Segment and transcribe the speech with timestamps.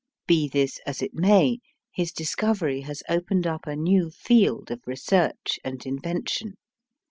[0.25, 1.59] Be this as it may,
[1.91, 6.55] his discovery has opened up a new field of research and invention.